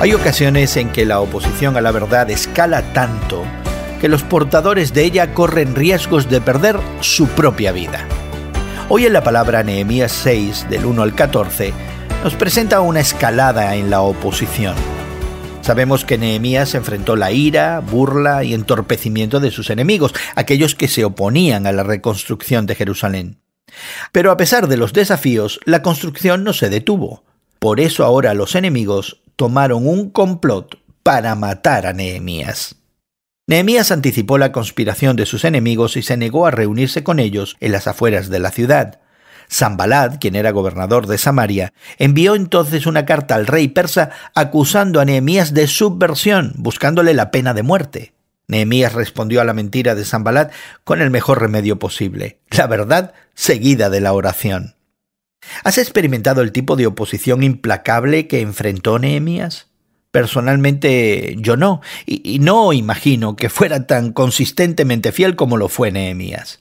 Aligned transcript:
Hay 0.00 0.14
ocasiones 0.14 0.76
en 0.76 0.90
que 0.90 1.04
la 1.04 1.18
oposición 1.18 1.76
a 1.76 1.80
la 1.80 1.90
verdad 1.90 2.30
escala 2.30 2.92
tanto 2.92 3.44
que 4.00 4.08
los 4.08 4.22
portadores 4.22 4.94
de 4.94 5.02
ella 5.02 5.34
corren 5.34 5.74
riesgos 5.74 6.30
de 6.30 6.40
perder 6.40 6.78
su 7.00 7.26
propia 7.26 7.72
vida. 7.72 8.06
Hoy 8.88 9.06
en 9.06 9.12
la 9.12 9.24
palabra 9.24 9.64
Nehemías 9.64 10.12
6, 10.12 10.70
del 10.70 10.86
1 10.86 11.02
al 11.02 11.16
14, 11.16 11.72
nos 12.22 12.36
presenta 12.36 12.80
una 12.80 13.00
escalada 13.00 13.74
en 13.74 13.90
la 13.90 14.02
oposición. 14.02 14.76
Sabemos 15.62 16.04
que 16.04 16.16
Nehemías 16.16 16.76
enfrentó 16.76 17.16
la 17.16 17.32
ira, 17.32 17.80
burla 17.80 18.44
y 18.44 18.54
entorpecimiento 18.54 19.40
de 19.40 19.50
sus 19.50 19.68
enemigos, 19.68 20.14
aquellos 20.36 20.76
que 20.76 20.86
se 20.86 21.04
oponían 21.04 21.66
a 21.66 21.72
la 21.72 21.82
reconstrucción 21.82 22.66
de 22.66 22.76
Jerusalén. 22.76 23.40
Pero 24.12 24.30
a 24.30 24.36
pesar 24.36 24.68
de 24.68 24.76
los 24.76 24.92
desafíos, 24.92 25.58
la 25.64 25.82
construcción 25.82 26.44
no 26.44 26.52
se 26.52 26.70
detuvo. 26.70 27.24
Por 27.58 27.80
eso 27.80 28.04
ahora 28.04 28.32
los 28.34 28.54
enemigos 28.54 29.22
tomaron 29.38 29.86
un 29.86 30.10
complot 30.10 30.80
para 31.04 31.36
matar 31.36 31.86
a 31.86 31.92
Nehemías. 31.92 32.74
Nehemías 33.46 33.92
anticipó 33.92 34.36
la 34.36 34.50
conspiración 34.50 35.14
de 35.14 35.26
sus 35.26 35.44
enemigos 35.44 35.96
y 35.96 36.02
se 36.02 36.16
negó 36.16 36.44
a 36.44 36.50
reunirse 36.50 37.04
con 37.04 37.20
ellos 37.20 37.56
en 37.60 37.70
las 37.70 37.86
afueras 37.86 38.30
de 38.30 38.40
la 38.40 38.50
ciudad. 38.50 38.98
Zambalad, 39.48 40.18
quien 40.18 40.34
era 40.34 40.50
gobernador 40.50 41.06
de 41.06 41.18
Samaria, 41.18 41.72
envió 41.98 42.34
entonces 42.34 42.84
una 42.84 43.06
carta 43.06 43.36
al 43.36 43.46
rey 43.46 43.68
persa 43.68 44.10
acusando 44.34 44.98
a 45.00 45.04
Nehemías 45.04 45.54
de 45.54 45.68
subversión, 45.68 46.52
buscándole 46.56 47.14
la 47.14 47.30
pena 47.30 47.54
de 47.54 47.62
muerte. 47.62 48.14
Nehemías 48.48 48.92
respondió 48.92 49.40
a 49.40 49.44
la 49.44 49.54
mentira 49.54 49.94
de 49.94 50.04
Zambalad 50.04 50.50
con 50.82 51.00
el 51.00 51.10
mejor 51.10 51.40
remedio 51.40 51.78
posible, 51.78 52.40
la 52.50 52.66
verdad 52.66 53.14
seguida 53.34 53.88
de 53.88 54.00
la 54.00 54.14
oración. 54.14 54.74
¿Has 55.64 55.78
experimentado 55.78 56.42
el 56.42 56.52
tipo 56.52 56.76
de 56.76 56.86
oposición 56.86 57.42
implacable 57.42 58.26
que 58.26 58.40
enfrentó 58.40 58.98
Nehemías? 58.98 59.68
Personalmente 60.10 61.36
yo 61.38 61.56
no, 61.56 61.80
y, 62.06 62.38
no 62.38 62.72
imagino 62.72 63.36
que 63.36 63.50
fuera 63.50 63.86
tan 63.86 64.12
consistentemente 64.12 65.12
fiel 65.12 65.36
como 65.36 65.56
lo 65.56 65.68
fue 65.68 65.92
Nehemías. 65.92 66.60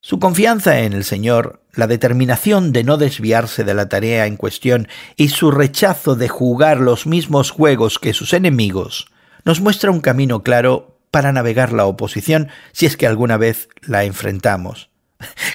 Su 0.00 0.20
confianza 0.20 0.80
en 0.80 0.92
el 0.92 1.02
Señor, 1.02 1.64
la 1.72 1.88
determinación 1.88 2.72
de 2.72 2.84
no 2.84 2.96
desviarse 2.96 3.64
de 3.64 3.74
la 3.74 3.88
tarea 3.88 4.26
en 4.26 4.36
cuestión 4.36 4.86
y 5.16 5.30
su 5.30 5.50
rechazo 5.50 6.14
de 6.14 6.28
jugar 6.28 6.78
los 6.78 7.06
mismos 7.06 7.50
juegos 7.50 7.98
que 7.98 8.12
sus 8.12 8.32
enemigos, 8.32 9.08
nos 9.44 9.60
muestra 9.60 9.90
un 9.90 10.00
camino 10.00 10.44
claro 10.44 11.00
para 11.10 11.32
navegar 11.32 11.72
la 11.72 11.86
oposición 11.86 12.50
si 12.72 12.86
es 12.86 12.96
que 12.96 13.06
alguna 13.06 13.36
vez 13.36 13.68
la 13.82 14.04
enfrentamos. 14.04 14.90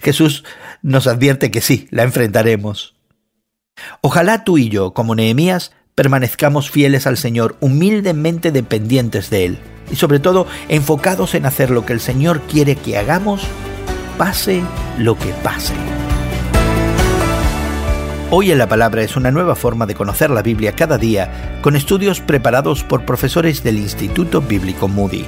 Jesús 0.02 0.44
nos 0.82 1.08
advierte 1.08 1.52
que 1.52 1.62
sí, 1.62 1.88
la 1.92 2.04
enfrentaremos. 2.04 2.96
Ojalá 4.02 4.44
tú 4.44 4.58
y 4.58 4.70
yo, 4.70 4.94
como 4.94 5.16
Nehemías, 5.16 5.72
permanezcamos 5.96 6.70
fieles 6.70 7.08
al 7.08 7.18
Señor, 7.18 7.58
humildemente 7.60 8.52
dependientes 8.52 9.30
de 9.30 9.46
Él 9.46 9.60
y 9.92 9.96
sobre 9.96 10.20
todo 10.20 10.48
enfocados 10.70 11.36
en 11.36 11.46
hacer 11.46 11.70
lo 11.70 11.86
que 11.86 11.94
el 11.94 12.00
Señor 12.00 12.42
quiere 12.42 12.76
que 12.76 12.98
hagamos, 12.98 13.44
pase 14.18 14.64
lo 14.98 15.18
que 15.18 15.34
pase. 15.44 15.74
Hoy 18.34 18.50
en 18.52 18.58
la 18.58 18.70
Palabra 18.70 19.02
es 19.02 19.18
una 19.18 19.30
nueva 19.30 19.56
forma 19.56 19.86
de 19.86 19.96
conocer 19.96 20.30
la 20.30 20.42
Biblia 20.42 20.72
cada 20.74 20.98
día 20.98 21.60
con 21.62 21.76
estudios 21.76 22.22
preparados 22.22 22.84
por 22.84 23.06
profesores 23.06 23.62
del 23.62 23.78
Instituto 23.78 24.42
Bíblico 24.42 24.88
Moody. 24.88 25.28